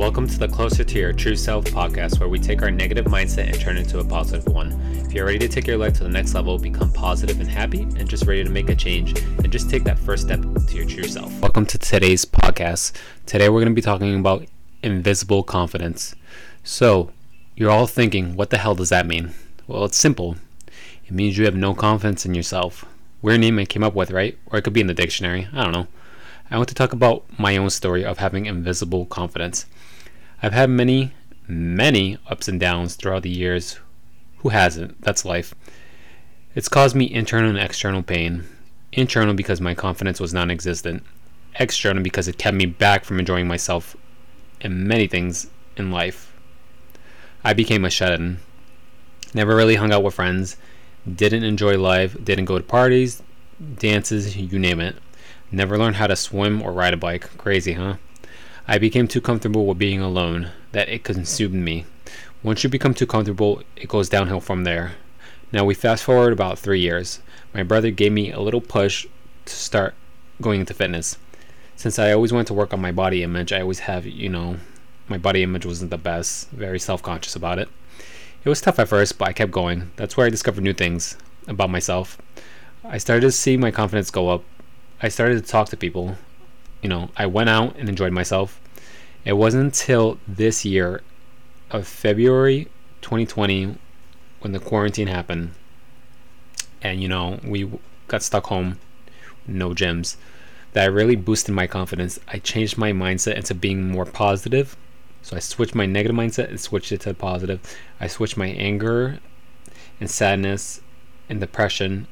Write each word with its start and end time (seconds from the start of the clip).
Welcome 0.00 0.26
to 0.28 0.38
the 0.38 0.48
Closer 0.48 0.82
to 0.82 0.98
Your 0.98 1.12
True 1.12 1.36
Self 1.36 1.66
podcast, 1.66 2.20
where 2.20 2.28
we 2.30 2.38
take 2.38 2.62
our 2.62 2.70
negative 2.70 3.04
mindset 3.04 3.48
and 3.48 3.60
turn 3.60 3.76
it 3.76 3.80
into 3.80 3.98
a 3.98 4.04
positive 4.04 4.50
one. 4.50 4.72
If 5.04 5.12
you're 5.12 5.26
ready 5.26 5.38
to 5.40 5.46
take 5.46 5.66
your 5.66 5.76
life 5.76 5.92
to 5.98 6.04
the 6.04 6.08
next 6.08 6.32
level, 6.32 6.56
become 6.56 6.90
positive 6.90 7.38
and 7.38 7.46
happy, 7.46 7.82
and 7.82 8.08
just 8.08 8.24
ready 8.24 8.42
to 8.42 8.48
make 8.48 8.70
a 8.70 8.74
change, 8.74 9.12
then 9.12 9.50
just 9.50 9.68
take 9.68 9.84
that 9.84 9.98
first 9.98 10.22
step 10.22 10.40
to 10.40 10.74
your 10.74 10.86
true 10.86 11.02
self. 11.02 11.38
Welcome 11.42 11.66
to 11.66 11.76
today's 11.76 12.24
podcast. 12.24 12.92
Today, 13.26 13.50
we're 13.50 13.60
going 13.60 13.74
to 13.74 13.78
be 13.78 13.82
talking 13.82 14.18
about 14.18 14.46
invisible 14.82 15.42
confidence. 15.42 16.14
So, 16.64 17.10
you're 17.54 17.70
all 17.70 17.86
thinking, 17.86 18.36
what 18.36 18.48
the 18.48 18.56
hell 18.56 18.74
does 18.74 18.88
that 18.88 19.06
mean? 19.06 19.32
Well, 19.66 19.84
it's 19.84 19.98
simple. 19.98 20.36
It 21.04 21.12
means 21.12 21.36
you 21.36 21.44
have 21.44 21.54
no 21.54 21.74
confidence 21.74 22.24
in 22.24 22.32
yourself. 22.32 22.86
Weird 23.20 23.42
name 23.42 23.58
I 23.58 23.66
came 23.66 23.84
up 23.84 23.94
with, 23.94 24.12
right? 24.12 24.38
Or 24.46 24.58
it 24.58 24.62
could 24.62 24.72
be 24.72 24.80
in 24.80 24.86
the 24.86 24.94
dictionary. 24.94 25.46
I 25.52 25.62
don't 25.62 25.74
know. 25.74 25.88
I 26.50 26.56
want 26.56 26.68
to 26.70 26.74
talk 26.74 26.92
about 26.92 27.24
my 27.38 27.56
own 27.56 27.70
story 27.70 28.04
of 28.04 28.18
having 28.18 28.46
invisible 28.46 29.06
confidence. 29.06 29.66
I've 30.42 30.52
had 30.52 30.68
many, 30.68 31.12
many 31.46 32.18
ups 32.28 32.48
and 32.48 32.58
downs 32.58 32.96
throughout 32.96 33.22
the 33.22 33.30
years. 33.30 33.78
Who 34.38 34.48
hasn't? 34.48 35.00
That's 35.00 35.24
life. 35.24 35.54
It's 36.56 36.68
caused 36.68 36.96
me 36.96 37.12
internal 37.12 37.50
and 37.50 37.58
external 37.58 38.02
pain. 38.02 38.46
Internal 38.92 39.34
because 39.34 39.60
my 39.60 39.74
confidence 39.74 40.18
was 40.18 40.34
non 40.34 40.50
existent, 40.50 41.04
external 41.60 42.02
because 42.02 42.26
it 42.26 42.38
kept 42.38 42.56
me 42.56 42.66
back 42.66 43.04
from 43.04 43.20
enjoying 43.20 43.46
myself 43.46 43.96
and 44.60 44.88
many 44.88 45.06
things 45.06 45.48
in 45.76 45.92
life. 45.92 46.36
I 47.44 47.52
became 47.52 47.84
a 47.84 47.90
shut 47.90 48.12
in. 48.12 48.38
Never 49.34 49.54
really 49.54 49.76
hung 49.76 49.92
out 49.92 50.02
with 50.02 50.14
friends, 50.14 50.56
didn't 51.14 51.44
enjoy 51.44 51.78
life, 51.78 52.16
didn't 52.24 52.46
go 52.46 52.58
to 52.58 52.64
parties, 52.64 53.22
dances, 53.76 54.36
you 54.36 54.58
name 54.58 54.80
it. 54.80 54.96
Never 55.52 55.76
learned 55.76 55.96
how 55.96 56.06
to 56.06 56.14
swim 56.14 56.62
or 56.62 56.72
ride 56.72 56.94
a 56.94 56.96
bike. 56.96 57.36
Crazy, 57.36 57.72
huh? 57.72 57.96
I 58.68 58.78
became 58.78 59.08
too 59.08 59.20
comfortable 59.20 59.66
with 59.66 59.78
being 59.78 60.00
alone 60.00 60.50
that 60.70 60.88
it 60.88 61.02
consumed 61.02 61.54
me. 61.54 61.86
Once 62.42 62.62
you 62.62 62.70
become 62.70 62.94
too 62.94 63.06
comfortable, 63.06 63.62
it 63.74 63.88
goes 63.88 64.08
downhill 64.08 64.40
from 64.40 64.62
there. 64.62 64.92
Now 65.52 65.64
we 65.64 65.74
fast 65.74 66.04
forward 66.04 66.32
about 66.32 66.58
three 66.58 66.78
years. 66.78 67.18
My 67.52 67.64
brother 67.64 67.90
gave 67.90 68.12
me 68.12 68.30
a 68.30 68.38
little 68.38 68.60
push 68.60 69.06
to 69.46 69.52
start 69.52 69.94
going 70.40 70.60
into 70.60 70.72
fitness. 70.72 71.18
Since 71.74 71.98
I 71.98 72.12
always 72.12 72.32
wanted 72.32 72.46
to 72.48 72.54
work 72.54 72.72
on 72.72 72.80
my 72.80 72.92
body 72.92 73.24
image, 73.24 73.52
I 73.52 73.62
always 73.62 73.80
have, 73.80 74.06
you 74.06 74.28
know, 74.28 74.58
my 75.08 75.18
body 75.18 75.42
image 75.42 75.66
wasn't 75.66 75.90
the 75.90 75.98
best, 75.98 76.48
very 76.50 76.78
self 76.78 77.02
conscious 77.02 77.34
about 77.34 77.58
it. 77.58 77.68
It 78.44 78.48
was 78.48 78.60
tough 78.60 78.78
at 78.78 78.88
first, 78.88 79.18
but 79.18 79.28
I 79.28 79.32
kept 79.32 79.50
going. 79.50 79.90
That's 79.96 80.16
where 80.16 80.26
I 80.26 80.30
discovered 80.30 80.62
new 80.62 80.72
things 80.72 81.16
about 81.48 81.70
myself. 81.70 82.16
I 82.84 82.98
started 82.98 83.22
to 83.22 83.32
see 83.32 83.56
my 83.56 83.72
confidence 83.72 84.10
go 84.10 84.28
up 84.28 84.44
I 85.02 85.08
started 85.08 85.42
to 85.42 85.50
talk 85.50 85.68
to 85.70 85.76
people. 85.76 86.16
You 86.82 86.88
know, 86.88 87.10
I 87.16 87.26
went 87.26 87.48
out 87.48 87.76
and 87.76 87.88
enjoyed 87.88 88.12
myself. 88.12 88.60
It 89.24 89.34
wasn't 89.34 89.64
until 89.64 90.18
this 90.26 90.64
year 90.64 91.02
of 91.70 91.86
February 91.86 92.68
2020 93.02 93.76
when 94.40 94.52
the 94.52 94.58
quarantine 94.58 95.08
happened 95.08 95.52
and 96.82 97.02
you 97.02 97.08
know, 97.08 97.38
we 97.44 97.70
got 98.08 98.22
stuck 98.22 98.46
home, 98.46 98.78
no 99.46 99.70
gyms, 99.70 100.16
that 100.72 100.84
I 100.84 100.86
really 100.86 101.16
boosted 101.16 101.54
my 101.54 101.66
confidence. 101.66 102.18
I 102.28 102.38
changed 102.38 102.78
my 102.78 102.92
mindset 102.92 103.34
into 103.34 103.54
being 103.54 103.90
more 103.90 104.06
positive. 104.06 104.76
So 105.22 105.36
I 105.36 105.40
switched 105.40 105.74
my 105.74 105.86
negative 105.86 106.16
mindset 106.16 106.48
and 106.48 106.58
switched 106.58 106.92
it 106.92 107.02
to 107.02 107.14
positive. 107.14 107.60
I 108.00 108.06
switched 108.06 108.36
my 108.36 108.46
anger 108.46 109.18
and 110.00 110.10
sadness 110.10 110.80
and 111.28 111.40
depression 111.40 112.06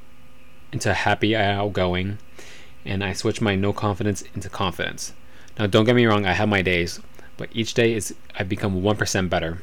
into 0.72 0.92
happy, 0.92 1.34
outgoing 1.34 2.19
and 2.84 3.05
I 3.05 3.12
switch 3.12 3.41
my 3.41 3.55
no 3.55 3.73
confidence 3.73 4.23
into 4.34 4.48
confidence. 4.48 5.12
Now, 5.59 5.67
don't 5.67 5.84
get 5.84 5.97
me 5.97 6.07
wrong, 6.07 6.27
I 6.27 6.33
have 6.33 6.48
my 6.48 6.62
days, 6.62 7.01
but 7.37 7.48
each 7.53 7.75
day 7.75 7.95
is 7.95 8.15
I've 8.34 8.48
become 8.48 8.83
1% 8.83 9.29
better. 9.29 9.62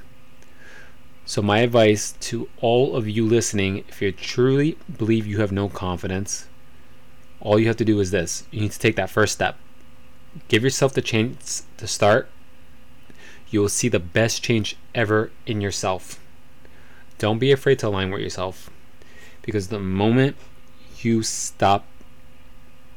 So, 1.25 1.41
my 1.41 1.59
advice 1.59 2.13
to 2.21 2.49
all 2.61 2.95
of 2.95 3.07
you 3.07 3.25
listening 3.25 3.83
if 3.87 4.01
you 4.01 4.11
truly 4.11 4.77
believe 4.97 5.25
you 5.25 5.39
have 5.39 5.51
no 5.51 5.69
confidence, 5.69 6.47
all 7.39 7.59
you 7.59 7.67
have 7.67 7.77
to 7.77 7.85
do 7.85 7.99
is 7.99 8.11
this 8.11 8.43
you 8.51 8.61
need 8.61 8.71
to 8.71 8.79
take 8.79 8.95
that 8.95 9.09
first 9.09 9.33
step. 9.33 9.57
Give 10.47 10.63
yourself 10.63 10.93
the 10.93 11.01
chance 11.01 11.63
to 11.77 11.87
start. 11.87 12.29
You 13.49 13.61
will 13.61 13.69
see 13.69 13.87
the 13.87 13.99
best 13.99 14.43
change 14.43 14.75
ever 14.93 15.31
in 15.45 15.61
yourself. 15.61 16.19
Don't 17.17 17.39
be 17.39 17.51
afraid 17.51 17.79
to 17.79 17.87
align 17.87 18.11
with 18.11 18.21
yourself 18.21 18.69
because 19.41 19.69
the 19.69 19.79
moment 19.79 20.35
you 21.01 21.23
stop 21.23 21.87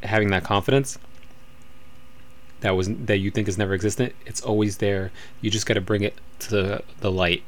having 0.03 0.31
that 0.31 0.45
confidence 0.45 0.99
that 2.61 2.77
was 2.77 2.89
that 2.89 3.19
you 3.19 3.31
think 3.31 3.49
is 3.49 3.59
never 3.59 3.75
existent 3.75 4.15
it's 4.27 4.41
always 4.41 4.79
there. 4.79 5.13
You 5.41 5.51
just 5.51 5.67
got 5.67 5.75
to 5.75 5.81
bring 5.81 6.03
it 6.03 6.15
to 6.41 6.83
the, 7.01 7.11
light. 7.11 7.43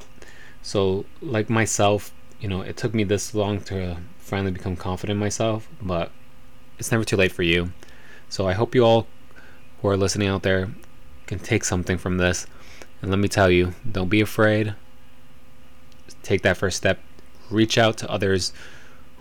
So 0.63 1.05
like 1.21 1.51
myself 1.51 2.13
you 2.41 2.49
know 2.49 2.63
it 2.63 2.77
took 2.77 2.95
me 2.95 3.05
this 3.05 3.35
long 3.35 3.61
to 3.63 3.99
finally 4.19 4.51
become 4.51 4.77
confident 4.77 5.19
myself 5.19 5.69
but 5.83 6.11
it's 6.79 6.91
never 6.91 7.05
too 7.05 7.17
late 7.17 7.33
for 7.33 7.43
you. 7.43 7.73
So 8.29 8.47
i 8.47 8.53
hope 8.53 8.75
you 8.75 8.85
all 8.85 9.07
who 9.81 9.89
are 9.89 9.97
listening 9.97 10.29
out 10.29 10.43
there 10.43 10.71
can 11.27 11.39
take 11.39 11.65
something 11.65 11.97
from 11.97 12.19
this. 12.19 12.47
And 13.03 13.11
let 13.11 13.19
me 13.19 13.29
tell 13.29 13.51
you 13.51 13.75
don't 13.91 14.09
be 14.09 14.21
afraid. 14.21 14.75
Take 16.23 16.43
that 16.43 16.57
first 16.57 16.77
step. 16.77 17.01
Reach 17.51 17.79
out 17.79 17.97
to 17.99 18.11
others 18.11 18.53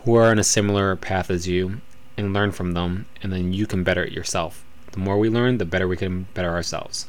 who 0.03 0.15
are 0.15 0.29
on 0.29 0.39
a 0.39 0.43
similar 0.43 0.95
path 0.95 1.29
as 1.29 1.47
you 1.47 1.81
and 2.19 2.33
learn 2.33 2.51
from 2.51 2.73
them, 2.73 3.05
and 3.23 3.31
then 3.31 3.53
you 3.53 3.65
can 3.65 3.83
better 3.83 4.03
it 4.03 4.11
yourself. 4.11 4.65
The 4.91 4.99
more 4.99 5.17
we 5.17 5.29
learn, 5.29 5.57
the 5.57 5.65
better 5.65 5.87
we 5.87 5.95
can 5.97 6.23
better 6.33 6.51
ourselves. 6.51 7.07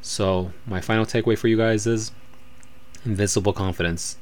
So, 0.00 0.52
my 0.64 0.80
final 0.80 1.04
takeaway 1.04 1.36
for 1.36 1.48
you 1.48 1.56
guys 1.56 1.86
is 1.86 2.12
invisible 3.04 3.52
confidence. 3.52 4.16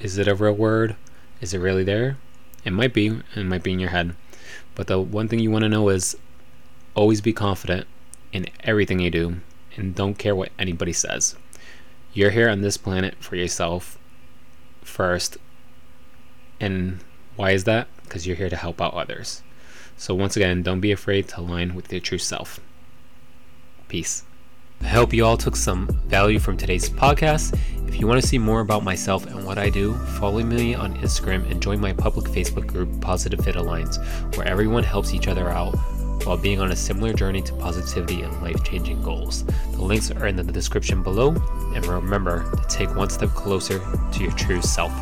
Is 0.00 0.16
it 0.16 0.26
a 0.26 0.34
real 0.34 0.54
word? 0.54 0.96
Is 1.42 1.52
it 1.52 1.58
really 1.58 1.84
there? 1.84 2.16
It 2.64 2.72
might 2.72 2.94
be, 2.94 3.20
it 3.36 3.44
might 3.44 3.62
be 3.62 3.72
in 3.72 3.78
your 3.78 3.90
head. 3.90 4.14
But 4.74 4.86
the 4.86 5.00
one 5.00 5.28
thing 5.28 5.38
you 5.38 5.50
want 5.50 5.64
to 5.64 5.68
know 5.68 5.90
is 5.90 6.16
always 6.94 7.20
be 7.20 7.32
confident 7.32 7.86
in 8.32 8.46
everything 8.64 9.00
you 9.00 9.10
do 9.10 9.36
and 9.76 9.94
don't 9.94 10.18
care 10.18 10.34
what 10.34 10.50
anybody 10.58 10.92
says. 10.92 11.36
You're 12.14 12.30
here 12.30 12.48
on 12.48 12.62
this 12.62 12.76
planet 12.76 13.16
for 13.20 13.36
yourself 13.36 13.98
first. 14.82 15.36
And 16.58 17.00
why 17.36 17.50
is 17.50 17.64
that? 17.64 17.86
Because 18.02 18.26
you're 18.26 18.36
here 18.36 18.50
to 18.50 18.56
help 18.56 18.80
out 18.80 18.94
others. 18.94 19.42
So, 19.98 20.14
once 20.14 20.36
again, 20.36 20.62
don't 20.62 20.80
be 20.80 20.92
afraid 20.92 21.26
to 21.28 21.40
align 21.40 21.74
with 21.74 21.92
your 21.92 22.00
true 22.00 22.18
self. 22.18 22.60
Peace. 23.88 24.22
I 24.80 24.86
hope 24.86 25.12
you 25.12 25.24
all 25.24 25.36
took 25.36 25.56
some 25.56 25.88
value 26.06 26.38
from 26.38 26.56
today's 26.56 26.88
podcast. 26.88 27.58
If 27.88 27.98
you 27.98 28.06
want 28.06 28.22
to 28.22 28.26
see 28.26 28.38
more 28.38 28.60
about 28.60 28.84
myself 28.84 29.26
and 29.26 29.44
what 29.44 29.58
I 29.58 29.70
do, 29.70 29.94
follow 30.20 30.40
me 30.44 30.76
on 30.76 30.96
Instagram 30.98 31.50
and 31.50 31.60
join 31.60 31.80
my 31.80 31.92
public 31.92 32.26
Facebook 32.26 32.68
group, 32.68 33.00
Positive 33.00 33.44
Fit 33.44 33.56
Alliance, 33.56 33.98
where 34.36 34.46
everyone 34.46 34.84
helps 34.84 35.12
each 35.12 35.26
other 35.26 35.50
out 35.50 35.74
while 36.24 36.36
being 36.36 36.60
on 36.60 36.70
a 36.70 36.76
similar 36.76 37.12
journey 37.12 37.42
to 37.42 37.52
positivity 37.54 38.22
and 38.22 38.40
life 38.40 38.62
changing 38.62 39.02
goals. 39.02 39.44
The 39.72 39.82
links 39.82 40.12
are 40.12 40.28
in 40.28 40.36
the 40.36 40.44
description 40.44 41.02
below, 41.02 41.30
and 41.74 41.84
remember 41.86 42.48
to 42.48 42.62
take 42.68 42.94
one 42.94 43.10
step 43.10 43.30
closer 43.30 43.80
to 44.12 44.22
your 44.22 44.32
true 44.32 44.62
self. 44.62 44.92